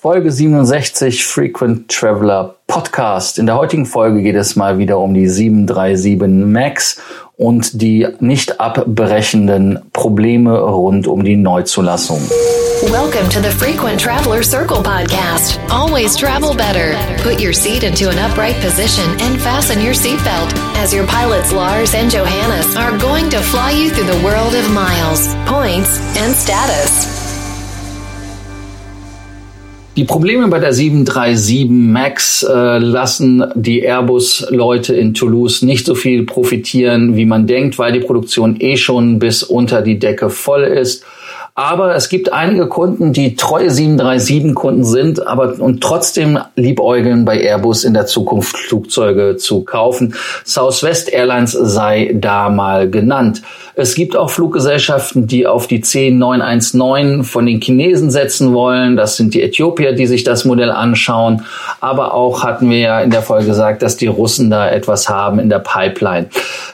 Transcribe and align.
Folge 0.00 0.32
67 0.32 1.26
Frequent 1.26 1.90
Traveler 1.90 2.54
Podcast. 2.66 3.38
In 3.38 3.44
der 3.44 3.56
heutigen 3.56 3.84
Folge 3.84 4.22
geht 4.22 4.34
es 4.34 4.56
mal 4.56 4.78
wieder 4.78 4.98
um 4.98 5.12
die 5.12 5.28
737 5.28 6.18
MAX 6.46 6.98
und 7.36 7.82
die 7.82 8.08
nicht 8.18 8.62
abbrechenden 8.62 9.80
Probleme 9.92 10.58
rund 10.58 11.06
um 11.06 11.22
die 11.22 11.36
Neuzulassung. 11.36 12.18
Welcome 12.90 13.28
to 13.28 13.42
the 13.42 13.50
Frequent 13.50 14.00
Traveler 14.00 14.42
Circle 14.42 14.82
podcast. 14.82 15.60
Always 15.68 16.16
travel 16.16 16.54
better. 16.54 16.96
Put 17.22 17.38
your 17.38 17.52
seat 17.52 17.82
into 17.82 18.08
an 18.08 18.16
upright 18.18 18.58
position 18.62 19.04
and 19.20 19.38
fasten 19.38 19.84
your 19.84 19.92
seatbelt 19.92 20.50
as 20.82 20.94
your 20.94 21.06
pilots 21.06 21.52
Lars 21.52 21.94
and 21.94 22.10
Johannes 22.10 22.74
are 22.74 22.96
going 22.96 23.28
to 23.28 23.38
fly 23.40 23.72
you 23.72 23.90
through 23.90 24.10
the 24.10 24.24
world 24.24 24.54
of 24.54 24.64
miles, 24.72 25.28
points 25.44 26.00
and 26.16 26.34
status. 26.34 27.19
Die 29.96 30.04
Probleme 30.04 30.46
bei 30.46 30.60
der 30.60 30.72
737 30.72 31.68
MAX 31.68 32.44
äh, 32.44 32.78
lassen 32.78 33.44
die 33.56 33.80
Airbus-Leute 33.80 34.94
in 34.94 35.14
Toulouse 35.14 35.62
nicht 35.62 35.84
so 35.84 35.96
viel 35.96 36.24
profitieren, 36.24 37.16
wie 37.16 37.26
man 37.26 37.48
denkt, 37.48 37.76
weil 37.76 37.92
die 37.92 38.00
Produktion 38.00 38.56
eh 38.60 38.76
schon 38.76 39.18
bis 39.18 39.42
unter 39.42 39.82
die 39.82 39.98
Decke 39.98 40.30
voll 40.30 40.62
ist. 40.62 41.04
Aber 41.60 41.94
es 41.94 42.08
gibt 42.08 42.32
einige 42.32 42.68
Kunden, 42.68 43.12
die 43.12 43.36
treue 43.36 43.68
737-Kunden 43.68 44.82
sind, 44.82 45.26
aber 45.26 45.56
und 45.58 45.82
trotzdem 45.82 46.38
liebäugeln 46.56 47.26
bei 47.26 47.38
Airbus 47.38 47.84
in 47.84 47.92
der 47.92 48.06
Zukunft 48.06 48.56
Flugzeuge 48.56 49.36
zu 49.36 49.62
kaufen. 49.62 50.14
Southwest 50.46 51.12
Airlines 51.12 51.52
sei 51.52 52.12
da 52.14 52.48
mal 52.48 52.88
genannt. 52.88 53.42
Es 53.74 53.94
gibt 53.94 54.16
auch 54.16 54.30
Fluggesellschaften, 54.30 55.26
die 55.26 55.46
auf 55.46 55.66
die 55.66 55.82
10919 55.82 57.24
von 57.24 57.44
den 57.44 57.60
Chinesen 57.60 58.10
setzen 58.10 58.54
wollen. 58.54 58.96
Das 58.96 59.16
sind 59.16 59.34
die 59.34 59.42
Äthiopier, 59.42 59.92
die 59.92 60.06
sich 60.06 60.24
das 60.24 60.46
Modell 60.46 60.70
anschauen. 60.70 61.44
Aber 61.80 62.14
auch 62.14 62.42
hatten 62.42 62.70
wir 62.70 62.78
ja 62.78 63.00
in 63.00 63.10
der 63.10 63.22
Folge 63.22 63.46
gesagt, 63.46 63.82
dass 63.82 63.98
die 63.98 64.06
Russen 64.06 64.50
da 64.50 64.68
etwas 64.70 65.10
haben 65.10 65.38
in 65.38 65.50
der 65.50 65.58
Pipeline. 65.58 66.28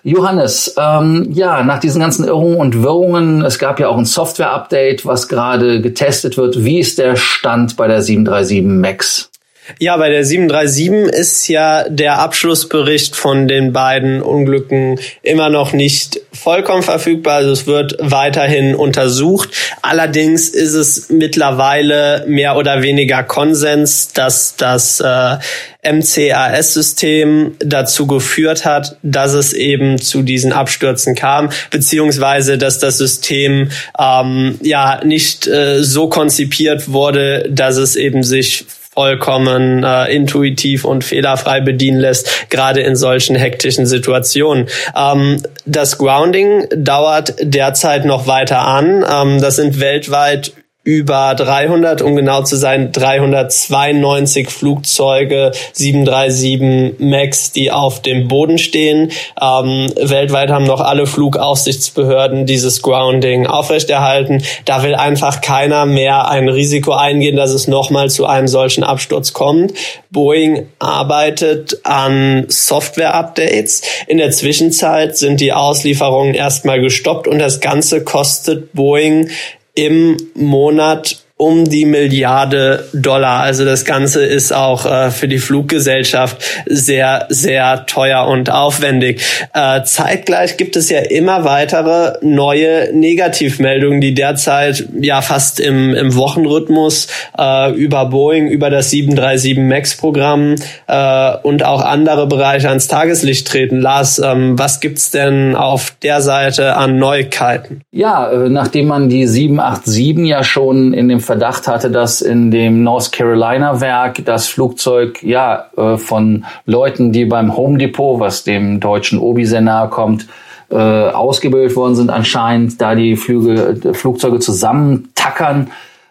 Johannes, 0.04 0.74
ähm, 0.78 1.28
ja, 1.32 1.64
nach 1.64 1.80
diesen 1.80 2.00
ganzen 2.00 2.24
Irrungen 2.24 2.56
und 2.56 2.82
Wirrungen, 2.82 3.44
es 3.44 3.58
gab 3.58 3.80
ja 3.80 3.88
auch 3.88 3.98
ein 3.98 4.04
Software-Update, 4.04 4.75
was 5.04 5.28
gerade 5.28 5.80
getestet 5.80 6.36
wird. 6.36 6.64
Wie 6.64 6.78
ist 6.78 6.98
der 6.98 7.16
Stand 7.16 7.76
bei 7.76 7.88
der 7.88 8.02
737 8.02 8.62
MAX? 8.62 9.30
Ja, 9.78 9.96
bei 9.96 10.10
der 10.10 10.24
737 10.24 11.12
ist 11.12 11.48
ja 11.48 11.88
der 11.88 12.18
Abschlussbericht 12.18 13.16
von 13.16 13.48
den 13.48 13.72
beiden 13.72 14.22
Unglücken 14.22 15.00
immer 15.22 15.48
noch 15.48 15.72
nicht 15.72 16.20
vollkommen 16.32 16.82
verfügbar. 16.82 17.36
Also 17.36 17.50
es 17.50 17.66
wird 17.66 17.96
weiterhin 17.98 18.74
untersucht. 18.74 19.50
Allerdings 19.82 20.48
ist 20.48 20.74
es 20.74 21.08
mittlerweile 21.10 22.24
mehr 22.28 22.56
oder 22.56 22.82
weniger 22.82 23.22
Konsens, 23.24 24.12
dass 24.12 24.56
das 24.56 25.00
äh, 25.00 25.38
MCAS-System 25.82 27.56
dazu 27.58 28.06
geführt 28.06 28.64
hat, 28.64 28.96
dass 29.02 29.32
es 29.32 29.52
eben 29.52 29.98
zu 29.98 30.22
diesen 30.22 30.52
Abstürzen 30.52 31.14
kam, 31.14 31.50
beziehungsweise 31.70 32.58
dass 32.58 32.78
das 32.78 32.98
System 32.98 33.70
ähm, 33.98 34.58
ja 34.62 35.00
nicht 35.04 35.46
äh, 35.46 35.82
so 35.82 36.08
konzipiert 36.08 36.92
wurde, 36.92 37.48
dass 37.50 37.76
es 37.76 37.96
eben 37.96 38.22
sich 38.22 38.66
vollkommen 38.96 39.84
äh, 39.84 40.06
intuitiv 40.06 40.84
und 40.86 41.04
fehlerfrei 41.04 41.60
bedienen 41.60 42.00
lässt, 42.00 42.48
gerade 42.48 42.80
in 42.80 42.96
solchen 42.96 43.36
hektischen 43.36 43.84
Situationen. 43.86 44.68
Ähm, 44.96 45.42
das 45.66 45.98
Grounding 45.98 46.66
dauert 46.74 47.34
derzeit 47.40 48.06
noch 48.06 48.26
weiter 48.26 48.60
an. 48.66 49.04
Ähm, 49.08 49.40
das 49.40 49.56
sind 49.56 49.80
weltweit 49.80 50.52
über 50.86 51.34
300, 51.34 52.00
um 52.00 52.14
genau 52.14 52.42
zu 52.42 52.54
sein, 52.54 52.92
392 52.92 54.50
Flugzeuge 54.50 55.50
737 55.72 57.00
MAX, 57.00 57.50
die 57.50 57.72
auf 57.72 58.02
dem 58.02 58.28
Boden 58.28 58.56
stehen. 58.56 59.10
Ähm, 59.40 59.92
weltweit 60.00 60.50
haben 60.50 60.64
noch 60.64 60.80
alle 60.80 61.06
Flugaufsichtsbehörden 61.06 62.46
dieses 62.46 62.82
Grounding 62.82 63.48
aufrechterhalten. 63.48 64.44
Da 64.64 64.84
will 64.84 64.94
einfach 64.94 65.40
keiner 65.40 65.86
mehr 65.86 66.30
ein 66.30 66.48
Risiko 66.48 66.92
eingehen, 66.92 67.34
dass 67.34 67.50
es 67.50 67.66
nochmal 67.66 68.08
zu 68.08 68.24
einem 68.24 68.46
solchen 68.46 68.84
Absturz 68.84 69.32
kommt. 69.32 69.72
Boeing 70.12 70.68
arbeitet 70.78 71.80
an 71.82 72.44
Software-Updates. 72.46 73.82
In 74.06 74.18
der 74.18 74.30
Zwischenzeit 74.30 75.16
sind 75.16 75.40
die 75.40 75.52
Auslieferungen 75.52 76.34
erstmal 76.34 76.80
gestoppt 76.80 77.26
und 77.26 77.40
das 77.40 77.60
Ganze 77.60 78.04
kostet 78.04 78.72
Boeing 78.72 79.30
im 79.76 80.16
Monat 80.34 81.25
um 81.38 81.66
die 81.66 81.84
Milliarde 81.84 82.88
Dollar. 82.94 83.40
Also 83.40 83.66
das 83.66 83.84
Ganze 83.84 84.24
ist 84.24 84.52
auch 84.52 84.86
äh, 84.86 85.10
für 85.10 85.28
die 85.28 85.36
Fluggesellschaft 85.38 86.42
sehr, 86.64 87.26
sehr 87.28 87.84
teuer 87.84 88.26
und 88.26 88.50
aufwendig. 88.50 89.20
Äh, 89.52 89.82
zeitgleich 89.82 90.56
gibt 90.56 90.76
es 90.76 90.88
ja 90.88 91.00
immer 91.00 91.44
weitere 91.44 92.14
neue 92.22 92.90
Negativmeldungen, 92.94 94.00
die 94.00 94.14
derzeit 94.14 94.88
ja 94.98 95.20
fast 95.20 95.60
im, 95.60 95.94
im 95.94 96.14
Wochenrhythmus 96.14 97.08
äh, 97.38 97.70
über 97.72 98.06
Boeing, 98.06 98.48
über 98.48 98.70
das 98.70 98.88
737 98.90 99.58
MAX-Programm 99.58 100.54
äh, 100.86 101.36
und 101.42 101.66
auch 101.66 101.82
andere 101.82 102.26
Bereiche 102.28 102.70
ans 102.70 102.88
Tageslicht 102.88 103.46
treten. 103.46 103.82
Lars, 103.82 104.18
ähm, 104.18 104.58
was 104.58 104.80
gibt's 104.80 105.10
denn 105.10 105.54
auf 105.54 105.94
der 106.02 106.22
Seite 106.22 106.76
an 106.76 106.98
Neuigkeiten? 106.98 107.82
Ja, 107.92 108.30
äh, 108.30 108.48
nachdem 108.48 108.86
man 108.86 109.10
die 109.10 109.26
787 109.26 110.26
ja 110.26 110.42
schon 110.42 110.94
in 110.94 111.08
dem 111.08 111.25
Verdacht 111.26 111.68
hatte, 111.68 111.90
dass 111.90 112.22
in 112.22 112.50
dem 112.50 112.82
North 112.82 113.12
Carolina 113.12 113.80
Werk 113.80 114.24
das 114.24 114.48
Flugzeug 114.48 115.22
ja 115.22 115.66
äh, 115.76 115.96
von 115.98 116.44
Leuten, 116.64 117.12
die 117.12 117.26
beim 117.26 117.56
Home 117.56 117.78
Depot, 117.78 118.20
was 118.20 118.44
dem 118.44 118.80
deutschen 118.80 119.18
Obi 119.18 119.44
sehr 119.44 119.60
nahe 119.60 119.88
kommt, 119.88 120.26
äh, 120.70 120.76
ausgebildet 120.76 121.76
worden 121.76 121.94
sind, 121.94 122.10
anscheinend 122.10 122.80
da 122.80 122.94
die 122.94 123.16
Flüge, 123.16 123.94
Flugzeuge 123.94 124.38
zusammentackern, 124.38 125.70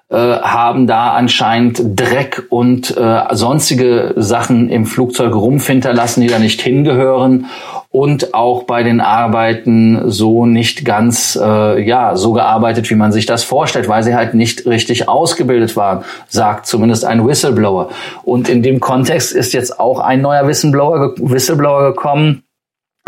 äh, 0.09 0.15
haben 0.15 0.85
da 0.85 1.13
anscheinend 1.13 1.81
Dreck 1.99 2.43
und 2.49 2.95
äh, 2.95 3.23
sonstige 3.31 4.13
Sachen 4.15 4.69
im 4.69 4.85
Flugzeug 4.85 5.33
rumfinterlassen, 5.33 6.21
die 6.21 6.29
da 6.29 6.39
nicht 6.39 6.61
hingehören 6.61 7.47
und 7.95 8.33
auch 8.33 8.63
bei 8.63 8.83
den 8.83 8.99
Arbeiten 8.99 10.11
so 10.11 10.45
nicht 10.45 10.83
ganz 10.83 11.39
äh, 11.41 11.81
ja 11.81 12.17
so 12.17 12.33
gearbeitet, 12.33 12.89
wie 12.89 12.95
man 12.95 13.13
sich 13.13 13.25
das 13.25 13.45
vorstellt, 13.45 13.87
weil 13.87 14.03
sie 14.03 14.13
halt 14.13 14.33
nicht 14.33 14.65
richtig 14.65 15.07
ausgebildet 15.07 15.77
waren, 15.77 16.03
sagt 16.27 16.67
zumindest 16.67 17.05
ein 17.05 17.25
Whistleblower. 17.25 17.87
Und 18.23 18.49
in 18.49 18.61
dem 18.63 18.81
Kontext 18.81 19.31
ist 19.31 19.53
jetzt 19.53 19.79
auch 19.79 19.99
ein 19.99 20.19
neuer 20.19 20.45
Whistleblower, 20.45 21.13
Whistleblower 21.19 21.93
gekommen, 21.93 22.43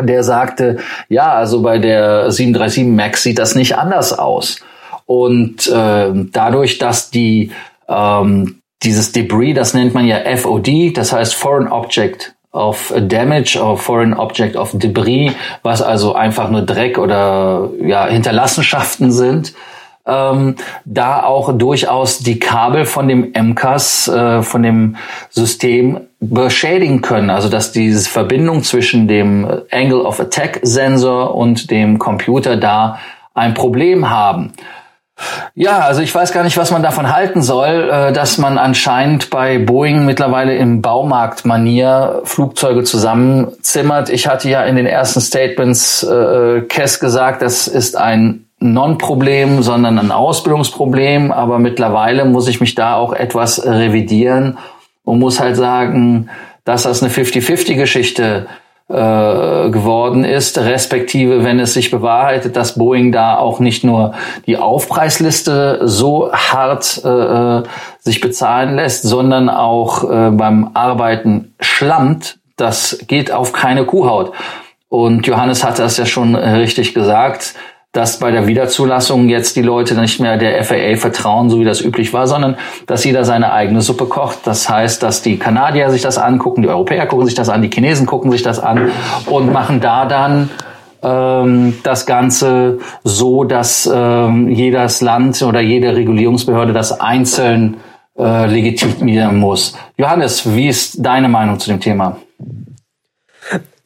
der 0.01 0.23
sagte, 0.23 0.77
ja, 1.09 1.33
also 1.33 1.61
bei 1.61 1.79
der 1.79 2.31
737 2.31 2.85
Max 2.85 3.23
sieht 3.23 3.39
das 3.39 3.55
nicht 3.55 3.77
anders 3.77 4.17
aus. 4.17 4.61
Und 5.05 5.67
äh, 5.67 6.13
dadurch, 6.31 6.77
dass 6.77 7.11
die 7.11 7.51
ähm, 7.89 8.61
dieses 8.83 9.11
Debris, 9.11 9.53
das 9.53 9.73
nennt 9.73 9.93
man 9.93 10.05
ja 10.05 10.19
FOD, 10.37 10.95
das 10.95 11.11
heißt 11.11 11.35
Foreign 11.35 11.67
Object 11.67 12.36
of 12.51 12.93
Damage 13.07 13.57
or 13.57 13.77
Foreign 13.77 14.13
Object 14.13 14.55
of 14.55 14.71
Debris, 14.73 15.31
was 15.63 15.81
also 15.81 16.13
einfach 16.13 16.49
nur 16.49 16.61
Dreck 16.61 16.97
oder 16.97 17.69
ja, 17.81 18.07
Hinterlassenschaften 18.07 19.11
sind. 19.11 19.53
Ähm, 20.05 20.55
da 20.85 21.23
auch 21.23 21.57
durchaus 21.57 22.19
die 22.19 22.39
Kabel 22.39 22.85
von 22.85 23.09
dem 23.09 23.33
MCAS, 23.33 24.07
äh, 24.07 24.41
von 24.41 24.63
dem 24.63 24.95
System 25.29 25.99
beschädigen 26.21 27.01
können. 27.01 27.29
Also 27.29 27.49
dass 27.49 27.73
diese 27.73 28.09
Verbindung 28.09 28.63
zwischen 28.63 29.09
dem 29.09 29.45
Angle 29.69 30.01
of 30.01 30.19
Attack 30.21 30.61
Sensor 30.63 31.35
und 31.35 31.69
dem 31.69 31.99
Computer 31.99 32.55
da 32.55 32.99
ein 33.33 33.53
Problem 33.53 34.09
haben. 34.09 34.53
Ja, 35.55 35.79
also 35.79 36.01
ich 36.01 36.13
weiß 36.13 36.31
gar 36.31 36.43
nicht, 36.43 36.57
was 36.57 36.69
man 36.69 36.83
davon 36.83 37.11
halten 37.11 37.41
soll, 37.41 37.89
äh, 37.91 38.13
dass 38.13 38.37
man 38.37 38.59
anscheinend 38.59 39.31
bei 39.31 39.57
Boeing 39.57 40.05
mittlerweile 40.05 40.55
im 40.55 40.81
Baumarktmanier 40.81 42.21
Flugzeuge 42.23 42.83
zusammenzimmert. 42.83 44.09
Ich 44.09 44.27
hatte 44.27 44.49
ja 44.49 44.63
in 44.63 44.75
den 44.75 44.85
ersten 44.85 45.19
Statements 45.19 46.03
äh, 46.03 46.61
Kess 46.61 46.99
gesagt, 46.99 47.41
das 47.41 47.67
ist 47.67 47.97
ein 47.97 48.45
Non-Problem, 48.59 49.63
sondern 49.63 49.97
ein 49.97 50.11
Ausbildungsproblem. 50.11 51.31
Aber 51.31 51.57
mittlerweile 51.57 52.25
muss 52.25 52.47
ich 52.47 52.61
mich 52.61 52.75
da 52.75 52.95
auch 52.95 53.13
etwas 53.13 53.65
revidieren 53.65 54.59
und 55.03 55.19
muss 55.19 55.39
halt 55.39 55.55
sagen, 55.55 56.29
dass 56.63 56.83
das 56.83 57.01
eine 57.01 57.11
50-50-Geschichte 57.11 58.47
äh, 58.89 59.69
geworden 59.69 60.23
ist, 60.23 60.57
respektive 60.57 61.43
wenn 61.43 61.59
es 61.59 61.73
sich 61.73 61.91
bewahrheitet, 61.91 62.55
dass 62.55 62.77
Boeing 62.77 63.11
da 63.11 63.37
auch 63.37 63.59
nicht 63.59 63.83
nur 63.83 64.13
die 64.45 64.57
Aufpreisliste 64.57 65.81
so 65.83 66.31
hart 66.31 67.01
äh, 67.03 67.09
äh, 67.09 67.63
sich 67.99 68.21
bezahlen 68.21 68.75
lässt, 68.75 69.03
sondern 69.03 69.49
auch 69.49 70.09
äh, 70.09 70.31
beim 70.31 70.71
Arbeiten 70.73 71.53
schlammt, 71.59 72.39
das 72.55 72.99
geht 73.07 73.31
auf 73.31 73.51
keine 73.51 73.85
Kuhhaut. 73.85 74.31
Und 74.87 75.27
Johannes 75.27 75.65
hat 75.65 75.79
das 75.79 75.97
ja 75.97 76.05
schon 76.05 76.33
richtig 76.35 76.93
gesagt 76.93 77.55
dass 77.97 78.19
bei 78.19 78.29
der 78.29 78.45
Wiederzulassung 78.45 79.27
jetzt 79.27 79.55
die 79.55 79.63
Leute 79.63 79.99
nicht 79.99 80.19
mehr 80.19 80.37
der 80.37 80.63
FAA 80.63 80.97
vertrauen, 80.97 81.49
so 81.49 81.59
wie 81.59 81.65
das 81.65 81.81
üblich 81.81 82.13
war, 82.13 82.27
sondern 82.27 82.55
dass 82.85 83.03
jeder 83.03 83.25
seine 83.25 83.51
eigene 83.51 83.81
Suppe 83.81 84.05
kocht. 84.05 84.45
Das 84.45 84.69
heißt, 84.69 85.01
dass 85.01 85.23
die 85.23 85.37
Kanadier 85.37 85.89
sich 85.89 86.03
das 86.03 86.19
angucken, 86.19 86.61
die 86.61 86.69
Europäer 86.69 87.07
gucken 87.07 87.25
sich 87.25 87.33
das 87.33 87.49
an, 87.49 87.63
die 87.63 87.69
Chinesen 87.69 88.05
gucken 88.05 88.31
sich 88.31 88.43
das 88.43 88.59
an 88.59 88.91
und 89.25 89.51
machen 89.51 89.81
da 89.81 90.05
dann 90.05 90.51
ähm, 91.01 91.73
das 91.81 92.05
Ganze 92.05 92.77
so, 93.03 93.43
dass 93.43 93.89
ähm, 93.91 94.49
jedes 94.49 95.01
Land 95.01 95.41
oder 95.41 95.61
jede 95.61 95.95
Regulierungsbehörde 95.95 96.73
das 96.73 96.99
einzeln 96.99 97.77
äh, 98.15 98.45
legitimieren 98.45 99.39
muss. 99.39 99.75
Johannes, 99.97 100.55
wie 100.55 100.67
ist 100.67 101.03
deine 101.03 101.29
Meinung 101.29 101.59
zu 101.59 101.71
dem 101.71 101.79
Thema? 101.79 102.17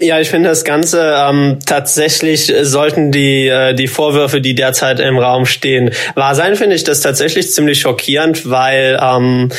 Ja, 0.04 0.20
ich 0.20 0.32
finde 0.32 0.50
das 0.50 0.64
Ganze 0.64 1.14
ähm, 1.16 1.60
tatsächlich 1.64 2.52
sollten 2.64 3.12
die 3.12 3.48
äh, 3.48 3.76
die 3.76 3.88
Vorwürfe, 3.88 4.42
die 4.42 4.56
derzeit 4.56 5.00
im 5.00 5.20
Raum 5.20 5.46
stehen, 5.46 5.92
wahr 6.16 6.34
sein. 6.34 6.56
Finde 6.56 6.76
ich 6.76 6.84
das 6.84 7.02
tatsächlich 7.02 7.52
ziemlich 7.52 7.82
schockierend, 7.82 8.50
weil 8.50 9.00
ähm, 9.00 9.50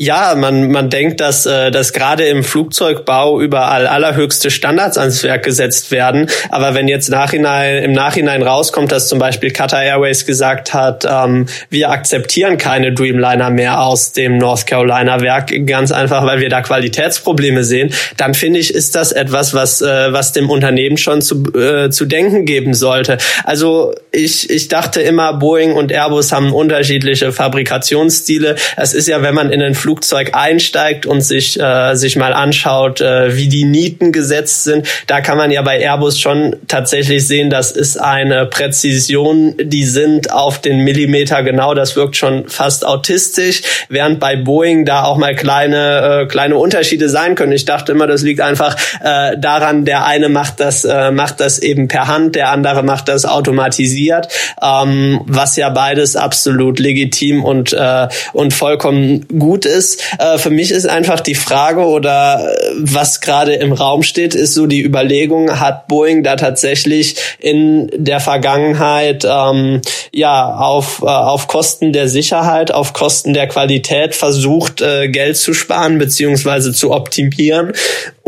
ja, 0.00 0.34
man, 0.34 0.70
man 0.70 0.88
denkt, 0.88 1.20
dass, 1.20 1.44
äh, 1.44 1.70
dass 1.70 1.92
gerade 1.92 2.24
im 2.24 2.42
Flugzeugbau 2.42 3.38
überall 3.38 3.86
allerhöchste 3.86 4.50
Standards 4.50 4.96
ans 4.96 5.22
Werk 5.22 5.44
gesetzt 5.44 5.90
werden. 5.90 6.30
Aber 6.48 6.74
wenn 6.74 6.88
jetzt 6.88 7.10
nachhinein, 7.10 7.84
im 7.84 7.92
Nachhinein 7.92 8.42
rauskommt, 8.42 8.92
dass 8.92 9.08
zum 9.08 9.18
Beispiel 9.18 9.50
Qatar 9.50 9.82
Airways 9.82 10.24
gesagt 10.24 10.72
hat, 10.72 11.06
ähm, 11.06 11.44
wir 11.68 11.90
akzeptieren 11.90 12.56
keine 12.56 12.94
Dreamliner 12.94 13.50
mehr 13.50 13.82
aus 13.82 14.12
dem 14.12 14.38
North 14.38 14.66
Carolina 14.66 15.20
Werk, 15.20 15.52
ganz 15.66 15.92
einfach, 15.92 16.24
weil 16.24 16.40
wir 16.40 16.48
da 16.48 16.62
Qualitätsprobleme 16.62 17.62
sehen, 17.62 17.92
dann 18.16 18.32
finde 18.32 18.58
ich, 18.58 18.72
ist 18.72 18.94
das 18.94 19.12
etwas, 19.12 19.52
was, 19.52 19.82
äh, 19.82 20.14
was 20.14 20.32
dem 20.32 20.48
Unternehmen 20.48 20.96
schon 20.96 21.20
zu, 21.20 21.44
äh, 21.52 21.90
zu 21.90 22.06
denken 22.06 22.46
geben 22.46 22.72
sollte. 22.72 23.18
Also 23.44 23.94
ich, 24.12 24.48
ich 24.48 24.68
dachte 24.68 25.02
immer, 25.02 25.34
Boeing 25.34 25.74
und 25.74 25.92
Airbus 25.92 26.32
haben 26.32 26.54
unterschiedliche 26.54 27.32
Fabrikationsstile. 27.32 28.56
Es 28.78 28.94
ist 28.94 29.06
ja, 29.06 29.20
wenn 29.20 29.34
man 29.34 29.50
in 29.50 29.60
den 29.60 29.74
Flug 29.74 29.89
Flugzeug 29.90 30.30
einsteigt 30.34 31.04
und 31.04 31.20
sich, 31.20 31.58
äh, 31.58 31.96
sich 31.96 32.14
mal 32.14 32.32
anschaut, 32.32 33.00
äh, 33.00 33.36
wie 33.36 33.48
die 33.48 33.64
Nieten 33.64 34.12
gesetzt 34.12 34.62
sind, 34.62 34.86
da 35.08 35.20
kann 35.20 35.36
man 35.36 35.50
ja 35.50 35.62
bei 35.62 35.80
Airbus 35.80 36.20
schon 36.20 36.54
tatsächlich 36.68 37.26
sehen, 37.26 37.50
das 37.50 37.72
ist 37.72 37.96
eine 37.96 38.46
Präzision, 38.46 39.56
die 39.60 39.84
sind 39.84 40.32
auf 40.32 40.60
den 40.60 40.84
Millimeter 40.84 41.42
genau, 41.42 41.74
das 41.74 41.96
wirkt 41.96 42.14
schon 42.16 42.48
fast 42.48 42.86
autistisch, 42.86 43.62
während 43.88 44.20
bei 44.20 44.36
Boeing 44.36 44.84
da 44.84 45.02
auch 45.02 45.16
mal 45.16 45.34
kleine, 45.34 46.22
äh, 46.22 46.26
kleine 46.26 46.56
Unterschiede 46.56 47.08
sein 47.08 47.34
können. 47.34 47.50
Ich 47.50 47.64
dachte 47.64 47.90
immer, 47.90 48.06
das 48.06 48.22
liegt 48.22 48.40
einfach 48.40 48.76
äh, 49.02 49.36
daran, 49.38 49.84
der 49.84 50.04
eine 50.04 50.28
macht 50.28 50.60
das, 50.60 50.84
äh, 50.84 51.10
macht 51.10 51.40
das 51.40 51.58
eben 51.58 51.88
per 51.88 52.06
Hand, 52.06 52.36
der 52.36 52.50
andere 52.52 52.84
macht 52.84 53.08
das 53.08 53.24
automatisiert, 53.24 54.28
ähm, 54.62 55.22
was 55.26 55.56
ja 55.56 55.68
beides 55.70 56.14
absolut 56.14 56.78
legitim 56.78 57.42
und, 57.42 57.72
äh, 57.72 58.06
und 58.32 58.54
vollkommen 58.54 59.26
gut 59.36 59.66
ist 59.66 59.79
ist, 59.80 60.02
äh, 60.18 60.36
für 60.36 60.50
mich 60.50 60.70
ist 60.70 60.86
einfach 60.86 61.20
die 61.20 61.34
Frage 61.34 61.86
oder 61.86 62.44
äh, 62.44 62.72
was 62.76 63.22
gerade 63.22 63.54
im 63.54 63.72
Raum 63.72 64.02
steht, 64.02 64.34
ist 64.34 64.52
so 64.52 64.66
die 64.66 64.82
Überlegung, 64.84 65.58
hat 65.58 65.88
Boeing 65.88 66.22
da 66.22 66.36
tatsächlich 66.36 67.16
in 67.38 67.90
der 67.96 68.20
Vergangenheit 68.20 69.24
ähm, 69.24 69.80
ja 70.12 70.54
auf, 70.54 71.00
äh, 71.02 71.06
auf 71.06 71.46
Kosten 71.46 71.94
der 71.94 72.08
Sicherheit, 72.08 72.72
auf 72.72 72.92
Kosten 72.92 73.32
der 73.32 73.48
Qualität 73.48 74.14
versucht, 74.14 74.82
äh, 74.82 75.08
Geld 75.08 75.38
zu 75.38 75.54
sparen 75.54 75.96
beziehungsweise 75.96 76.74
zu 76.74 76.92
optimieren 76.92 77.72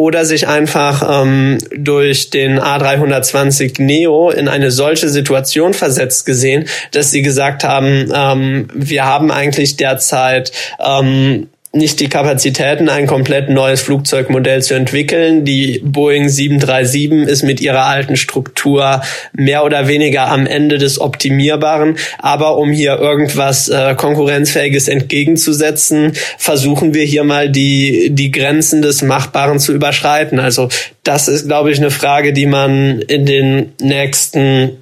oder 0.03 0.25
sich 0.25 0.49
einfach 0.49 1.23
ähm, 1.23 1.59
durch 1.77 2.31
den 2.31 2.59
A320 2.59 3.81
Neo 3.81 4.31
in 4.31 4.49
eine 4.49 4.73
solche 4.73 5.09
Situation 5.09 5.75
versetzt 5.75 6.27
gesehen, 6.27 6.65
dass 6.91 7.13
sie 7.13 7.23
gesagt 7.23 7.63
haben, 7.63 8.11
ähm, 8.13 8.67
wir 8.75 9.05
haben 9.05 9.31
eigentlich 9.31 9.77
derzeit 9.77 10.51
ähm, 10.85 11.47
nicht 11.75 12.01
die 12.01 12.09
Kapazitäten, 12.09 12.91
ein 12.91 13.07
komplett 13.07 13.49
neues 13.49 13.81
Flugzeugmodell 13.81 14.63
zu 14.63 14.75
entwickeln. 14.75 15.47
Die 15.47 15.81
Boeing 15.83 16.29
737 16.29 17.27
ist 17.27 17.43
mit 17.43 17.63
ihrer 17.63 17.87
alten 17.87 18.17
Struktur 18.17 19.01
mehr 19.33 19.65
oder 19.65 19.89
weniger 19.89 20.29
am 20.29 20.47
Ende 20.47 20.77
des 20.77 21.01
Optimierbaren. 21.01 21.97
Aber 22.19 22.59
um 22.59 22.73
hier 22.73 22.99
irgendwas 22.99 23.71
äh, 23.71 23.95
Konkurrenzfähiges 23.95 24.89
entgegenzusetzen, 24.89 26.13
versuchen 26.37 26.93
wir 26.93 27.05
hier 27.05 27.25
mal 27.25 27.49
die, 27.49 28.11
die 28.11 28.31
Grenzen 28.31 28.83
des 28.83 29.01
Machbaren 29.01 29.59
zu 29.59 29.73
überschreiten. 29.73 30.41
Also 30.41 30.69
das 31.05 31.27
ist, 31.27 31.47
glaube 31.47 31.73
ich, 31.73 31.79
eine 31.79 31.91
Frage, 31.91 32.35
die 32.35 32.47
man 32.47 33.01
in 33.01 33.25
den 33.25 33.73
nächsten 33.81 34.82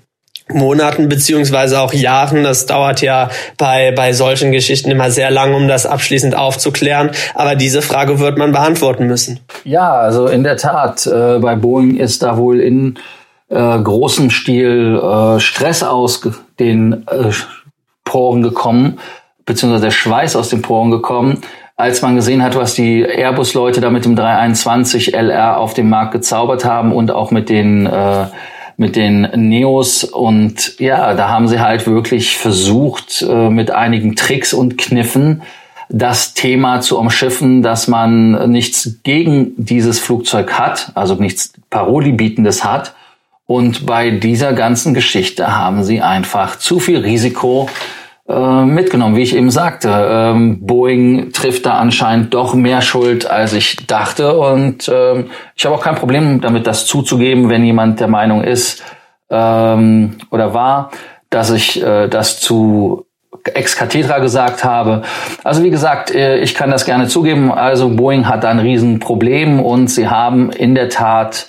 Monaten 0.55 1.09
beziehungsweise 1.09 1.81
auch 1.81 1.93
Jahren. 1.93 2.45
Das 2.45 2.67
dauert 2.67 3.01
ja 3.03 3.31
bei, 3.59 3.93
bei 3.93 4.13
solchen 4.13 4.53
Geschichten 4.53 4.91
immer 4.91 5.11
sehr 5.11 5.31
lang, 5.31 5.55
um 5.55 5.69
das 5.69 5.87
abschließend 5.87 6.37
aufzuklären. 6.37 7.11
Aber 7.35 7.55
diese 7.55 7.83
Frage 7.83 8.19
wird 8.19 8.39
man 8.39 8.53
beantworten 8.53 9.07
müssen. 9.07 9.41
Ja, 9.65 9.93
also 9.93 10.27
in 10.27 10.43
der 10.43 10.57
Tat, 10.57 11.07
äh, 11.07 11.39
bei 11.39 11.57
Boeing 11.57 11.97
ist 11.97 12.23
da 12.23 12.37
wohl 12.37 12.61
in 12.61 12.99
äh, 13.51 13.79
großem 13.79 14.31
Stil 14.31 15.01
äh, 15.03 15.41
Stress 15.41 15.83
aus 15.83 16.23
den 16.59 17.07
äh, 17.09 17.31
Poren 18.05 18.43
gekommen, 18.43 18.99
beziehungsweise 19.45 19.85
der 19.85 19.91
Schweiß 19.91 20.37
aus 20.37 20.49
den 20.49 20.63
Poren 20.63 20.91
gekommen, 20.91 21.43
als 21.77 22.03
man 22.03 22.15
gesehen 22.15 22.43
hat, 22.43 22.57
was 22.57 22.75
die 22.75 23.03
Airbus-Leute 23.05 23.81
da 23.81 23.91
mit 23.91 24.05
dem 24.05 24.17
321 24.17 25.15
LR 25.15 25.59
auf 25.59 25.75
dem 25.75 25.89
Markt 25.89 26.13
gezaubert 26.13 26.65
haben 26.65 26.93
und 26.93 27.11
auch 27.11 27.31
mit 27.31 27.49
den 27.49 27.87
äh, 27.87 28.27
mit 28.81 28.97
den 28.97 29.29
Neos 29.37 30.05
und 30.05 30.81
ja, 30.81 31.13
da 31.13 31.29
haben 31.29 31.49
sie 31.49 31.61
halt 31.61 31.87
wirklich 31.87 32.39
versucht, 32.39 33.21
äh, 33.21 33.51
mit 33.51 33.71
einigen 33.71 34.17
Tricks 34.17 34.55
und 34.55 34.79
Kniffen 34.79 35.43
das 35.91 36.33
Thema 36.33 36.81
zu 36.81 36.99
umschiffen, 36.99 37.61
dass 37.61 37.89
man 37.89 38.51
nichts 38.51 39.01
gegen 39.03 39.53
dieses 39.59 39.99
Flugzeug 39.99 40.55
hat, 40.55 40.93
also 40.95 41.15
nichts 41.17 41.53
Paroli-bietendes 41.69 42.65
hat. 42.65 42.95
Und 43.45 43.85
bei 43.85 44.13
dieser 44.13 44.55
ganzen 44.55 44.95
Geschichte 44.95 45.59
haben 45.59 45.85
sie 45.85 46.01
einfach 46.01 46.57
zu 46.57 46.81
viel 46.81 47.01
Risiko 47.01 47.69
äh, 48.31 48.65
mitgenommen. 48.65 49.17
Wie 49.17 49.23
ich 49.23 49.35
eben 49.35 49.51
sagte, 49.51 49.91
ähm, 49.91 50.65
Boeing 50.65 51.33
trifft 51.33 51.67
da 51.67 51.79
anscheinend 51.79 52.33
doch 52.33 52.55
mehr 52.55 52.81
Schuld, 52.81 53.29
als 53.29 53.53
ich 53.53 53.87
dachte. 53.87 54.37
Und 54.37 54.91
ähm, 54.93 55.31
ich 55.57 55.67
habe 55.67 55.75
auch 55.75 55.83
kein 55.83 55.97
Problem 55.97 56.41
damit, 56.41 56.67
das 56.67 56.87
zuzugeben, 56.87 57.49
wenn 57.49 57.65
jemand 57.65 57.99
der 58.01 58.09
Meinung 58.09 58.45
ist 58.45 58.85
ähm, 59.31 60.19
oder 60.31 60.55
war, 60.55 60.91
dass 61.29 61.51
ich 61.51 61.83
äh, 61.83 62.09
das 62.09 62.41
zu 62.41 63.07
ex 63.55 63.77
cathedra 63.77 64.19
gesagt 64.19 64.65
habe. 64.65 65.03
Also 65.45 65.63
wie 65.65 65.71
gesagt, 65.71 66.15
äh, 66.15 66.39
ich 66.39 66.55
kann 66.55 66.71
das 66.71 66.85
gerne 66.85 67.09
zugeben. 67.09 67.51
Also 67.51 67.89
Boeing 67.89 68.29
hat 68.29 68.45
da 68.45 68.51
ein 68.51 68.59
Riesenproblem 68.59 69.61
und 69.61 69.89
sie 69.89 70.09
haben 70.09 70.51
in 70.51 70.75
der 70.75 70.89
Tat 70.89 71.47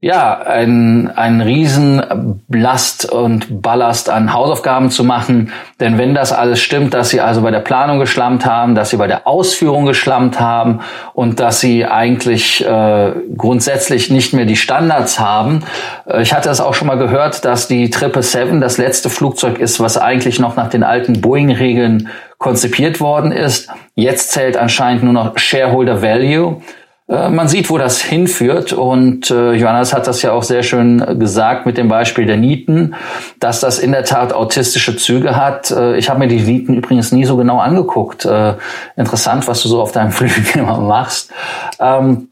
ja, 0.00 0.38
ein, 0.38 1.10
ein 1.16 1.40
Riesenlast 1.40 3.10
und 3.10 3.60
Ballast 3.62 4.08
an 4.10 4.32
Hausaufgaben 4.32 4.90
zu 4.90 5.02
machen. 5.02 5.52
Denn 5.80 5.98
wenn 5.98 6.14
das 6.14 6.32
alles 6.32 6.60
stimmt, 6.60 6.94
dass 6.94 7.10
sie 7.10 7.20
also 7.20 7.42
bei 7.42 7.50
der 7.50 7.58
Planung 7.58 7.98
geschlammt 7.98 8.46
haben, 8.46 8.76
dass 8.76 8.90
sie 8.90 8.96
bei 8.96 9.08
der 9.08 9.26
Ausführung 9.26 9.86
geschlammt 9.86 10.38
haben 10.38 10.82
und 11.14 11.40
dass 11.40 11.58
sie 11.58 11.84
eigentlich 11.84 12.64
äh, 12.64 13.10
grundsätzlich 13.36 14.08
nicht 14.08 14.32
mehr 14.34 14.44
die 14.44 14.54
Standards 14.54 15.18
haben. 15.18 15.64
Äh, 16.06 16.22
ich 16.22 16.32
hatte 16.32 16.48
das 16.48 16.60
auch 16.60 16.74
schon 16.74 16.86
mal 16.86 16.98
gehört, 16.98 17.44
dass 17.44 17.66
die 17.66 17.86
777 17.86 18.60
das 18.60 18.78
letzte 18.78 19.10
Flugzeug 19.10 19.58
ist, 19.58 19.80
was 19.80 19.98
eigentlich 19.98 20.38
noch 20.38 20.54
nach 20.54 20.70
den 20.70 20.84
alten 20.84 21.20
Boeing-Regeln 21.20 22.08
konzipiert 22.38 23.00
worden 23.00 23.32
ist. 23.32 23.68
Jetzt 23.96 24.30
zählt 24.30 24.56
anscheinend 24.56 25.02
nur 25.02 25.12
noch 25.12 25.36
Shareholder 25.38 26.02
Value. 26.02 26.62
Äh, 27.08 27.30
man 27.30 27.48
sieht, 27.48 27.70
wo 27.70 27.78
das 27.78 28.00
hinführt. 28.00 28.72
Und 28.72 29.30
äh, 29.30 29.52
Johannes 29.52 29.92
hat 29.92 30.06
das 30.06 30.22
ja 30.22 30.32
auch 30.32 30.42
sehr 30.42 30.62
schön 30.62 31.18
gesagt 31.18 31.66
mit 31.66 31.78
dem 31.78 31.88
Beispiel 31.88 32.26
der 32.26 32.36
Nieten, 32.36 32.94
dass 33.40 33.60
das 33.60 33.78
in 33.78 33.92
der 33.92 34.04
Tat 34.04 34.32
autistische 34.32 34.96
Züge 34.96 35.36
hat. 35.36 35.70
Äh, 35.70 35.96
ich 35.96 36.10
habe 36.10 36.20
mir 36.20 36.28
die 36.28 36.40
Nieten 36.40 36.74
übrigens 36.74 37.12
nie 37.12 37.24
so 37.24 37.36
genau 37.36 37.58
angeguckt. 37.58 38.24
Äh, 38.24 38.54
interessant, 38.96 39.48
was 39.48 39.62
du 39.62 39.68
so 39.68 39.80
auf 39.80 39.92
deinem 39.92 40.12
Flügel 40.12 40.44
immer 40.54 40.78
machst. 40.80 41.32
Ähm, 41.80 42.28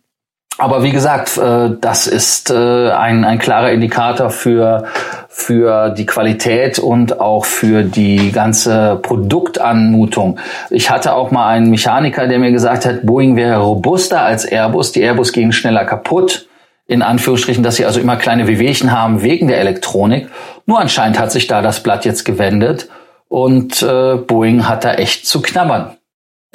aber 0.58 0.82
wie 0.82 0.92
gesagt, 0.92 1.36
äh, 1.36 1.70
das 1.80 2.06
ist 2.06 2.50
äh, 2.50 2.90
ein, 2.90 3.24
ein 3.24 3.38
klarer 3.38 3.70
Indikator 3.70 4.30
für 4.30 4.84
für 5.38 5.90
die 5.90 6.06
Qualität 6.06 6.78
und 6.78 7.20
auch 7.20 7.44
für 7.44 7.82
die 7.82 8.32
ganze 8.32 8.98
Produktanmutung. 9.02 10.40
Ich 10.70 10.90
hatte 10.90 11.12
auch 11.12 11.30
mal 11.30 11.48
einen 11.48 11.68
Mechaniker, 11.68 12.26
der 12.26 12.38
mir 12.38 12.52
gesagt 12.52 12.86
hat, 12.86 13.04
Boeing 13.04 13.36
wäre 13.36 13.60
robuster 13.60 14.22
als 14.22 14.46
Airbus. 14.46 14.92
Die 14.92 15.02
Airbus 15.02 15.34
gehen 15.34 15.52
schneller 15.52 15.84
kaputt. 15.84 16.48
In 16.86 17.02
Anführungsstrichen, 17.02 17.62
dass 17.62 17.76
sie 17.76 17.84
also 17.84 18.00
immer 18.00 18.16
kleine 18.16 18.46
Wehwehchen 18.46 18.92
haben 18.92 19.20
wegen 19.20 19.48
der 19.48 19.60
Elektronik. 19.60 20.28
Nur 20.64 20.80
anscheinend 20.80 21.18
hat 21.18 21.32
sich 21.32 21.46
da 21.46 21.60
das 21.60 21.82
Blatt 21.82 22.06
jetzt 22.06 22.24
gewendet 22.24 22.88
und 23.28 23.82
äh, 23.82 24.14
Boeing 24.14 24.66
hat 24.66 24.84
da 24.84 24.94
echt 24.94 25.26
zu 25.26 25.42
knabbern. 25.42 25.96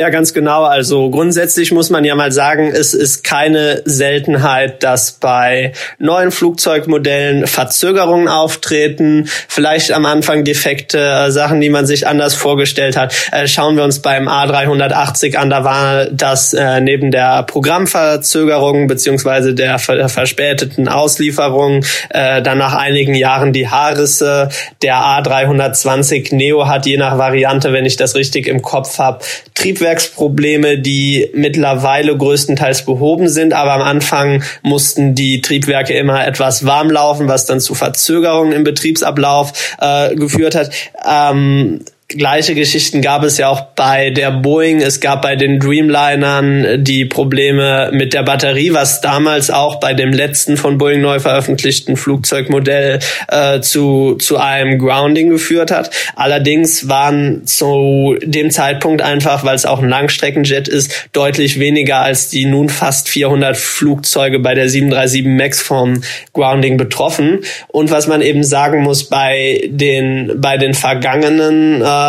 Ja, 0.01 0.10
ganz 0.10 0.34
genau. 0.34 0.63
Also 0.63 1.12
grundsätzlich 1.12 1.72
muss 1.72 1.91
man 1.91 2.03
ja 2.03 2.15
mal 2.15 2.31
sagen, 2.31 2.72
es 2.74 2.96
ist 2.96 3.24
keine 3.24 3.84
Seltenheit, 3.86 4.81
dass 4.81 5.12
bei 5.12 5.74
neuen 6.00 6.31
Flugzeugmodellen 6.31 7.46
Verzögerungen 7.46 8.27
auftreten, 8.27 9.29
vielleicht 9.48 9.91
am 9.91 10.08
Anfang 10.08 10.43
defekte 10.43 10.98
äh, 10.98 11.29
Sachen, 11.29 11.62
die 11.62 11.70
man 11.70 11.86
sich 11.86 12.08
anders 12.08 12.34
vorgestellt 12.34 12.98
hat. 12.98 13.13
Äh, 13.31 13.48
schauen 13.48 13.77
wir 13.77 13.84
uns 13.84 14.00
beim 14.00 14.27
A380 14.27 15.36
an, 15.36 15.51
da 15.51 15.63
war 15.63 16.08
das 16.08 16.55
äh, 16.55 16.81
neben 16.81 17.12
der 17.12 17.43
Programmverzögerung 17.43 18.88
beziehungsweise 18.88 19.53
der 19.53 19.77
verspäteten 19.77 20.88
Auslieferung 20.88 21.86
äh, 22.10 22.41
dann 22.41 22.58
nach 22.58 22.74
einigen 22.74 23.13
Jahren 23.13 23.53
die 23.53 23.67
Haarrisse. 23.67 24.50
Der 24.81 24.96
A320 24.96 26.34
Neo 26.34 26.67
hat 26.67 26.88
je 26.88 26.98
nach 26.98 27.20
Variante, 27.20 27.72
wenn 27.72 27.86
ich 27.86 27.98
das 27.98 28.15
richtig 28.15 28.48
im 28.48 28.63
Kopf 28.63 28.98
habe, 28.98 29.24
Triebwerk 29.53 29.90
Triebwerksprobleme, 29.91 30.79
die 30.79 31.29
mittlerweile 31.33 32.15
größtenteils 32.17 32.86
behoben 32.86 33.27
sind, 33.27 33.53
aber 33.53 33.74
am 33.74 33.81
Anfang 33.81 34.43
mussten 34.62 35.15
die 35.15 35.41
Triebwerke 35.41 35.93
immer 35.93 36.25
etwas 36.25 36.65
warm 36.65 36.89
laufen, 36.89 37.27
was 37.27 37.45
dann 37.45 37.60
zu 37.60 37.75
Verzögerungen 37.75 38.53
im 38.53 38.63
Betriebsablauf 38.63 39.75
äh, 39.79 40.15
geführt 40.15 40.55
hat. 40.55 40.71
Ähm, 41.05 41.83
Gleiche 42.18 42.56
Geschichten 42.56 43.01
gab 43.01 43.24
es 43.24 43.38
ja 43.38 43.48
auch 43.50 43.62
bei 43.75 44.10
der 44.10 44.32
Boeing. 44.32 44.82
Es 44.82 45.00
gab 45.00 45.22
bei 45.22 45.36
den 45.36 45.60
Dreamlinern 45.60 46.84
die 46.84 47.06
Probleme 47.06 47.89
mit 47.94 48.13
der 48.13 48.24
Batterie, 48.24 48.74
was 48.74 49.01
damals 49.01 49.50
auch 49.50 49.80
bei 49.80 49.94
dem 49.94 50.12
letzten 50.12 50.58
von 50.58 50.77
Boeing 50.77 51.01
neu 51.01 51.20
veröffentlichten 51.20 51.98
Flugzeugmodell 51.98 53.00
äh, 53.27 53.62
zu, 53.62 54.15
zu 54.15 54.38
einem 54.38 54.80
Grounding 54.80 55.30
geführt 55.30 55.72
hat. 55.72 55.91
Allerdings 56.15 56.89
waren 56.89 57.46
zu 57.46 58.18
dem 58.22 58.51
Zeitpunkt 58.51 59.01
einfach, 59.01 59.46
weil 59.46 59.56
es 59.56 59.65
auch 59.65 59.82
ein 59.82 59.89
Langstreckenjet 59.89 60.68
ist, 60.68 61.10
deutlich 61.13 61.60
weniger 61.60 62.00
als 62.00 62.30
die 62.30 62.46
nun 62.46 62.70
fast 62.70 63.10
400 63.10 63.56
Flugzeuge 63.56 64.39
bei 64.39 64.53
der 64.53 64.70
737 64.70 65.25
MAX 65.25 65.62
vom 65.62 66.01
Grounding 66.34 66.77
betroffen. 66.77 67.39
Und 67.68 67.91
was 67.91 68.08
man 68.08 68.22
eben 68.22 68.44
sagen 68.44 68.82
muss, 68.82 69.06
bei 69.06 69.70
den, 69.70 70.34
bei 70.38 70.58
den 70.58 70.74
vergangenen 70.74 71.82
äh, 71.82 72.00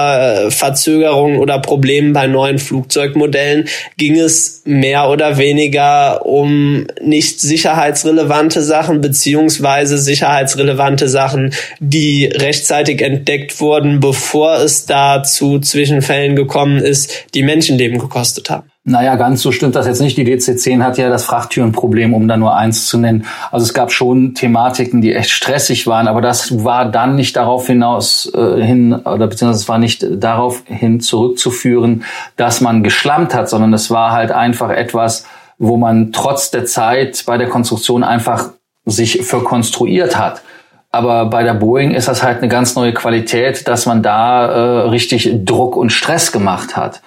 Verzögerungen 0.51 1.39
oder 1.39 1.59
Problemen 1.59 2.13
bei 2.13 2.27
neuen 2.27 2.59
Flugzeugmodellen 2.59 3.69
ging 3.97 4.19
es 4.19 4.63
mehr 4.65 5.09
oder 5.09 5.39
weniger 5.39 6.27
um 6.27 6.87
nicht 7.01 7.41
sicherheitsrelevante 7.41 8.63
Sachen 8.63 9.01
beziehungsweise 9.01 9.99
sicherheitsrelevante 9.99 11.09
Sachen, 11.09 11.55
die 11.81 12.27
rechtzeitig 12.27 13.03
entdeckt 13.03 13.61
wurden, 13.61 14.01
bevor 14.01 14.57
es 14.57 14.87
da 14.87 15.23
zu 15.23 15.61
Zwischenfällen 15.61 16.37
gekommen 16.37 16.79
ist, 16.79 17.27
die 17.35 17.43
Menschenleben 17.43 17.99
gekostet 17.99 18.51
haben. 18.51 18.72
Naja, 18.85 19.15
ganz 19.15 19.43
so 19.43 19.53
stimmt 19.53 19.77
das 19.77 19.87
jetzt 19.87 20.01
nicht. 20.01 20.17
Die 20.17 20.25
DC-10 20.25 20.83
hat 20.83 20.99
ja 20.99 21.09
das 21.09 21.25
Frachttürenproblem, 21.25 22.15
um 22.15 22.27
da 22.27 22.37
nur 22.37 22.57
eins 22.57 22.87
zu 22.87 22.99
nennen. 22.99 23.27
Also 23.53 23.63
es 23.65 23.75
gab 23.75 23.93
schon 23.93 24.35
Thematiken, 24.35 25.01
die 25.01 25.15
echt 25.15 25.31
stressig 25.31 25.87
waren, 25.87 26.09
aber 26.09 26.21
das 26.21 26.65
war 26.65 26.91
dann 26.91 27.15
nicht 27.15 27.37
darauf 27.37 27.69
hinaus 27.69 28.33
äh, 28.35 28.61
hin, 28.61 28.93
oder 28.93 29.29
beziehungsweise 29.29 29.63
es 29.63 29.69
war 29.69 29.79
nicht 29.79 30.05
darauf 30.11 30.65
hin 30.67 30.99
zurückzuführen, 30.99 32.03
dass 32.37 32.61
man 32.61 32.83
geschlammt 32.83 33.35
hat, 33.35 33.49
sondern 33.49 33.73
es 33.73 33.89
war 33.93 34.11
halt 34.11 34.33
einfach 34.33 34.71
etwas, 34.71 35.27
wo 35.59 35.77
man 35.77 36.11
trotz 36.11 36.51
der 36.51 36.65
Zeit 36.65 37.23
bei 37.25 37.39
der 37.39 37.49
Konstruktion 37.49 38.03
einfach 38.03 38.51
sich 38.85 39.23
verkonstruiert 39.23 40.19
hat. 40.19 40.43
Aber 40.91 41.27
bei 41.27 41.45
der 41.45 41.55
Boeing 41.55 41.93
ist 41.93 42.09
das 42.09 42.25
halt 42.25 42.39
eine 42.39 42.49
ganz 42.49 42.75
neue 42.75 42.93
Qualität, 42.93 43.69
dass 43.69 43.87
man 43.87 44.03
da 44.03 44.47
äh, 44.47 44.89
richtig 44.89 45.31
Druck 45.45 45.77
und 45.77 45.91
Stress 45.91 46.33
gemacht 46.33 46.77
hat. 46.77 47.01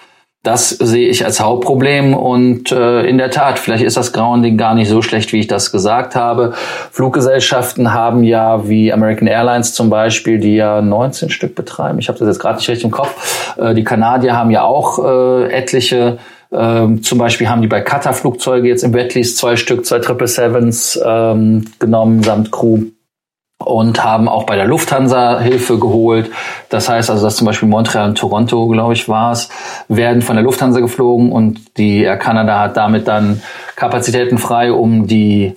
Das 0.45 0.69
sehe 0.69 1.09
ich 1.09 1.25
als 1.25 1.39
Hauptproblem 1.39 2.13
und 2.13 2.71
äh, 2.71 3.01
in 3.01 3.17
der 3.17 3.31
Tat, 3.31 3.57
vielleicht 3.57 3.83
ist 3.83 3.97
das 3.97 4.13
Grounding 4.13 4.57
gar 4.57 4.75
nicht 4.75 4.87
so 4.87 5.01
schlecht, 5.01 5.33
wie 5.33 5.39
ich 5.39 5.47
das 5.47 5.71
gesagt 5.71 6.15
habe. 6.15 6.53
Fluggesellschaften 6.91 7.95
haben 7.95 8.23
ja, 8.23 8.67
wie 8.67 8.93
American 8.93 9.27
Airlines 9.27 9.73
zum 9.73 9.89
Beispiel, 9.89 10.37
die 10.37 10.55
ja 10.55 10.83
19 10.83 11.31
Stück 11.31 11.55
betreiben, 11.55 11.97
ich 11.97 12.09
habe 12.09 12.19
das 12.19 12.27
jetzt 12.27 12.37
gerade 12.37 12.57
nicht 12.57 12.69
richtig 12.69 12.85
im 12.85 12.91
Kopf, 12.91 13.57
äh, 13.57 13.73
die 13.73 13.83
Kanadier 13.83 14.37
haben 14.37 14.51
ja 14.51 14.61
auch 14.63 15.03
äh, 15.03 15.51
etliche 15.51 16.19
ähm, 16.51 17.01
zum 17.01 17.17
Beispiel 17.17 17.49
haben 17.49 17.63
die 17.63 17.67
bei 17.67 17.81
Qatar 17.81 18.13
Flugzeuge 18.13 18.67
jetzt 18.67 18.83
im 18.83 18.93
Wetlease 18.93 19.35
zwei 19.35 19.55
Stück, 19.55 19.83
zwei 19.83 19.97
Triple 19.97 20.27
Sevens 20.27 20.97
ähm, 21.03 21.65
genommen 21.79 22.21
samt 22.21 22.51
Crew 22.51 22.83
und 23.65 24.03
haben 24.03 24.27
auch 24.27 24.45
bei 24.45 24.55
der 24.55 24.65
Lufthansa 24.65 25.39
Hilfe 25.39 25.79
geholt. 25.79 26.31
Das 26.69 26.87
heißt 26.87 27.09
also, 27.09 27.23
dass 27.23 27.35
zum 27.35 27.45
Beispiel 27.45 27.67
Montreal 27.67 28.09
und 28.09 28.17
Toronto, 28.17 28.67
glaube 28.67 28.93
ich, 28.93 29.09
war 29.09 29.31
es, 29.31 29.49
werden 29.87 30.21
von 30.21 30.35
der 30.35 30.43
Lufthansa 30.43 30.79
geflogen 30.79 31.31
und 31.31 31.77
die 31.77 32.03
Air 32.03 32.17
Canada 32.17 32.59
hat 32.59 32.77
damit 32.77 33.07
dann 33.07 33.41
Kapazitäten 33.75 34.37
frei, 34.37 34.71
um 34.71 35.07
die 35.07 35.55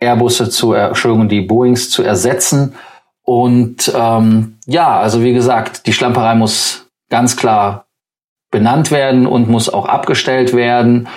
Airbusse 0.00 0.48
zu, 0.48 0.72
Entschuldigung, 0.72 1.28
die 1.28 1.40
Boeings 1.40 1.90
zu 1.90 2.02
ersetzen. 2.02 2.74
Und 3.22 3.92
ähm, 3.94 4.58
ja, 4.66 4.98
also 4.98 5.22
wie 5.22 5.34
gesagt, 5.34 5.86
die 5.86 5.92
Schlamperei 5.92 6.34
muss 6.34 6.88
ganz 7.10 7.36
klar 7.36 7.86
benannt 8.50 8.90
werden 8.90 9.26
und 9.26 9.48
muss 9.48 9.68
auch 9.68 9.86
abgestellt 9.86 10.54
werden. 10.54 11.08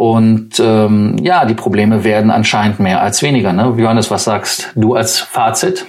Und 0.00 0.58
ähm, 0.58 1.18
ja, 1.22 1.44
die 1.44 1.52
Probleme 1.52 2.04
werden 2.04 2.30
anscheinend 2.30 2.80
mehr 2.80 3.02
als 3.02 3.20
weniger. 3.20 3.52
Ne? 3.52 3.74
Johannes, 3.76 4.10
was 4.10 4.24
sagst 4.24 4.70
du 4.74 4.94
als 4.94 5.18
Fazit? 5.18 5.84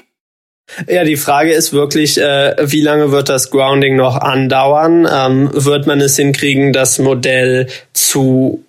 Ja, 0.85 1.05
die 1.05 1.15
Frage 1.15 1.53
ist 1.53 1.71
wirklich, 1.71 2.19
äh, 2.19 2.57
wie 2.59 2.81
lange 2.81 3.13
wird 3.13 3.29
das 3.29 3.51
Grounding 3.51 3.95
noch 3.95 4.17
andauern? 4.17 5.07
Ähm, 5.09 5.49
wird 5.53 5.87
man 5.87 6.01
es 6.01 6.17
hinkriegen, 6.17 6.73
das 6.73 6.99
Modell 6.99 7.67
zu 7.93 8.65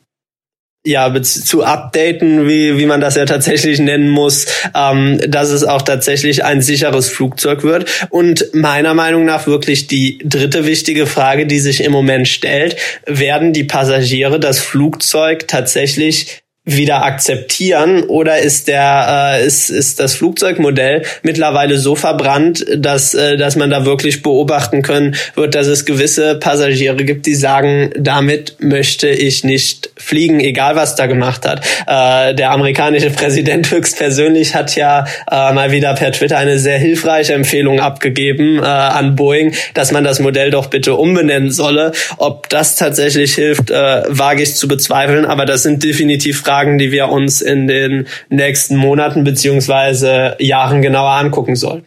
ja, 0.84 1.22
zu 1.22 1.62
updaten, 1.62 2.48
wie, 2.48 2.76
wie 2.76 2.86
man 2.86 3.00
das 3.00 3.14
ja 3.14 3.24
tatsächlich 3.24 3.78
nennen 3.78 4.08
muss, 4.08 4.46
ähm, 4.74 5.20
dass 5.28 5.50
es 5.50 5.62
auch 5.62 5.82
tatsächlich 5.82 6.44
ein 6.44 6.60
sicheres 6.60 7.08
Flugzeug 7.08 7.62
wird. 7.62 8.08
Und 8.10 8.46
meiner 8.52 8.92
Meinung 8.92 9.24
nach 9.24 9.46
wirklich 9.46 9.86
die 9.86 10.18
dritte 10.24 10.66
wichtige 10.66 11.06
Frage, 11.06 11.46
die 11.46 11.60
sich 11.60 11.84
im 11.84 11.92
Moment 11.92 12.26
stellt, 12.26 12.76
werden 13.06 13.52
die 13.52 13.64
Passagiere 13.64 14.40
das 14.40 14.58
Flugzeug 14.58 15.46
tatsächlich 15.46 16.41
wieder 16.64 17.04
akzeptieren 17.04 18.04
oder 18.04 18.38
ist 18.38 18.68
der 18.68 19.40
äh, 19.40 19.44
ist 19.44 19.68
ist 19.68 19.98
das 19.98 20.14
Flugzeugmodell 20.14 21.02
mittlerweile 21.24 21.76
so 21.76 21.96
verbrannt, 21.96 22.64
dass 22.76 23.14
äh, 23.14 23.36
dass 23.36 23.56
man 23.56 23.68
da 23.68 23.84
wirklich 23.84 24.22
beobachten 24.22 24.82
können 24.82 25.16
wird, 25.34 25.56
dass 25.56 25.66
es 25.66 25.84
gewisse 25.84 26.36
Passagiere 26.36 27.04
gibt, 27.04 27.26
die 27.26 27.34
sagen, 27.34 27.90
damit 27.98 28.58
möchte 28.60 29.08
ich 29.08 29.42
nicht 29.42 29.90
fliegen, 29.96 30.38
egal 30.38 30.76
was 30.76 30.94
da 30.94 31.06
gemacht 31.06 31.48
hat. 31.48 31.66
Äh, 31.88 32.36
der 32.36 32.52
amerikanische 32.52 33.10
Präsident 33.10 33.68
höchstpersönlich 33.72 34.54
hat 34.54 34.76
ja 34.76 35.06
äh, 35.28 35.52
mal 35.52 35.72
wieder 35.72 35.94
per 35.94 36.12
Twitter 36.12 36.38
eine 36.38 36.60
sehr 36.60 36.78
hilfreiche 36.78 37.32
Empfehlung 37.32 37.80
abgegeben 37.80 38.58
äh, 38.58 38.66
an 38.66 39.16
Boeing, 39.16 39.52
dass 39.74 39.90
man 39.90 40.04
das 40.04 40.20
Modell 40.20 40.52
doch 40.52 40.66
bitte 40.66 40.94
umbenennen 40.94 41.50
solle. 41.50 41.90
Ob 42.18 42.48
das 42.50 42.76
tatsächlich 42.76 43.34
hilft, 43.34 43.72
äh, 43.72 44.02
wage 44.06 44.44
ich 44.44 44.54
zu 44.54 44.68
bezweifeln, 44.68 45.24
aber 45.24 45.44
das 45.44 45.64
sind 45.64 45.82
definitiv 45.82 46.42
Fragen 46.42 46.51
Fragen, 46.52 46.76
die 46.76 46.92
wir 46.92 47.08
uns 47.08 47.40
in 47.40 47.66
den 47.66 48.06
nächsten 48.28 48.76
Monaten 48.76 49.24
beziehungsweise 49.24 50.36
Jahren 50.38 50.82
genauer 50.82 51.12
angucken 51.12 51.56
sollten. 51.56 51.86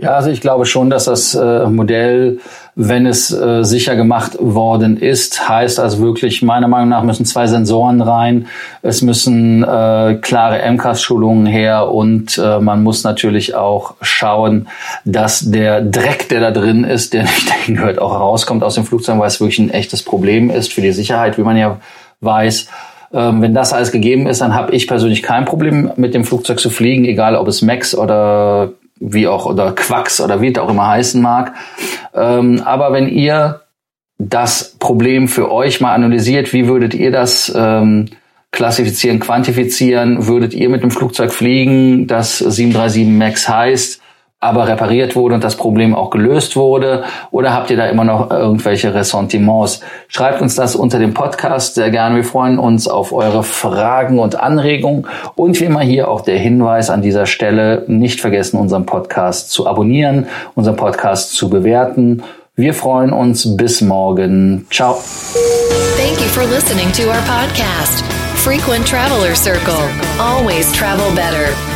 Ja, 0.00 0.10
also 0.10 0.30
ich 0.30 0.40
glaube 0.40 0.64
schon, 0.64 0.90
dass 0.90 1.06
das 1.06 1.34
äh, 1.34 1.66
Modell, 1.66 2.38
wenn 2.76 3.04
es 3.04 3.32
äh, 3.32 3.64
sicher 3.64 3.96
gemacht 3.96 4.36
worden 4.38 4.96
ist, 4.96 5.48
heißt 5.48 5.80
also 5.80 5.98
wirklich, 5.98 6.40
meiner 6.42 6.68
Meinung 6.68 6.90
nach 6.90 7.02
müssen 7.02 7.26
zwei 7.26 7.48
Sensoren 7.48 8.00
rein, 8.00 8.46
es 8.82 9.02
müssen 9.02 9.64
äh, 9.64 10.18
klare 10.22 10.60
MCAS-Schulungen 10.70 11.46
her 11.46 11.90
und 11.90 12.38
man 12.38 12.84
muss 12.84 13.02
natürlich 13.02 13.56
auch 13.56 13.94
schauen, 14.02 14.68
dass 15.04 15.50
der 15.50 15.80
Dreck, 15.80 16.28
der 16.28 16.38
da 16.38 16.52
drin 16.52 16.84
ist, 16.84 17.12
der 17.12 17.22
nicht 17.22 17.48
dahin 17.50 17.74
gehört, 17.74 17.98
auch 17.98 18.12
rauskommt 18.12 18.62
aus 18.62 18.76
dem 18.76 18.84
Flugzeug, 18.84 19.18
weil 19.18 19.26
es 19.26 19.40
wirklich 19.40 19.58
ein 19.58 19.70
echtes 19.70 20.04
Problem 20.04 20.48
ist 20.48 20.72
für 20.72 20.80
die 20.80 20.92
Sicherheit, 20.92 21.38
wie 21.38 21.42
man 21.42 21.56
ja 21.56 21.80
weiß. 22.20 22.68
Ähm, 23.16 23.40
wenn 23.40 23.54
das 23.54 23.72
alles 23.72 23.92
gegeben 23.92 24.26
ist, 24.26 24.42
dann 24.42 24.54
habe 24.54 24.72
ich 24.76 24.86
persönlich 24.86 25.22
kein 25.22 25.46
Problem 25.46 25.90
mit 25.96 26.12
dem 26.12 26.24
Flugzeug 26.24 26.60
zu 26.60 26.68
fliegen, 26.68 27.06
egal 27.06 27.34
ob 27.34 27.48
es 27.48 27.62
Max 27.62 27.96
oder 27.96 28.72
wie 29.00 29.26
auch 29.26 29.46
oder 29.46 29.72
Quacks 29.72 30.20
oder 30.20 30.42
wie 30.42 30.52
es 30.52 30.58
auch 30.58 30.68
immer 30.68 30.88
heißen 30.88 31.22
mag. 31.22 31.54
Ähm, 32.14 32.62
aber 32.64 32.92
wenn 32.92 33.08
ihr 33.08 33.62
das 34.18 34.76
Problem 34.78 35.28
für 35.28 35.50
euch 35.50 35.80
mal 35.80 35.94
analysiert, 35.94 36.52
wie 36.52 36.68
würdet 36.68 36.92
ihr 36.92 37.10
das 37.10 37.50
ähm, 37.56 38.06
klassifizieren, 38.52 39.18
quantifizieren? 39.18 40.26
Würdet 40.26 40.52
ihr 40.52 40.68
mit 40.68 40.82
dem 40.82 40.90
Flugzeug 40.90 41.32
fliegen, 41.32 42.06
das 42.06 42.38
737 42.38 43.06
Max 43.06 43.48
heißt? 43.48 44.02
Aber 44.40 44.68
repariert 44.68 45.16
wurde 45.16 45.34
und 45.34 45.44
das 45.44 45.56
Problem 45.56 45.94
auch 45.94 46.10
gelöst 46.10 46.56
wurde? 46.56 47.04
Oder 47.30 47.54
habt 47.54 47.70
ihr 47.70 47.76
da 47.76 47.86
immer 47.86 48.04
noch 48.04 48.30
irgendwelche 48.30 48.94
Ressentiments? 48.94 49.80
Schreibt 50.08 50.42
uns 50.42 50.54
das 50.54 50.76
unter 50.76 50.98
dem 50.98 51.14
Podcast 51.14 51.74
sehr 51.74 51.90
gerne. 51.90 52.16
Wir 52.16 52.24
freuen 52.24 52.58
uns 52.58 52.86
auf 52.86 53.12
eure 53.12 53.42
Fragen 53.42 54.18
und 54.18 54.38
Anregungen. 54.38 55.06
Und 55.34 55.58
wie 55.60 55.64
immer 55.64 55.80
hier 55.80 56.08
auch 56.08 56.20
der 56.20 56.38
Hinweis 56.38 56.90
an 56.90 57.02
dieser 57.02 57.26
Stelle, 57.26 57.84
nicht 57.86 58.20
vergessen, 58.20 58.58
unseren 58.58 58.86
Podcast 58.86 59.50
zu 59.50 59.66
abonnieren, 59.66 60.26
unseren 60.54 60.76
Podcast 60.76 61.34
zu 61.34 61.48
bewerten. 61.48 62.22
Wir 62.54 62.72
freuen 62.72 63.12
uns 63.12 63.56
bis 63.56 63.80
morgen. 63.80 64.66
Ciao. 64.70 64.98
Thank 65.96 66.20
you 66.20 66.28
for 66.28 66.44
listening 66.44 66.90
to 66.92 67.02
our 67.08 67.22
podcast, 67.26 68.04
Frequent 68.36 68.86
Traveler 68.86 69.34
Circle. 69.34 69.88
Always 70.18 70.72
travel 70.72 71.10
better 71.14 71.75